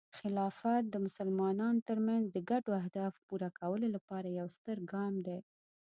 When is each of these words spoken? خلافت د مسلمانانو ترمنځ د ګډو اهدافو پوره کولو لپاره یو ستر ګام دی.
خلافت 0.19 0.83
د 0.89 0.95
مسلمانانو 1.05 1.85
ترمنځ 1.89 2.23
د 2.31 2.37
ګډو 2.49 2.71
اهدافو 2.81 3.19
پوره 3.27 3.49
کولو 3.59 3.87
لپاره 3.95 4.27
یو 4.39 4.47
ستر 4.55 4.77
ګام 4.91 5.13
دی. 5.27 5.39